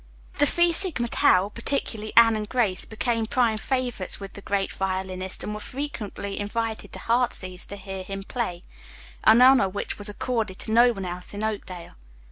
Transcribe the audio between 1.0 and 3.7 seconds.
Tau, particularly Anne and Grace, became prime